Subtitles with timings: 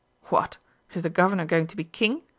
[0.29, 0.57] "What
[0.95, 2.23] is the Gov'nor going to be King?"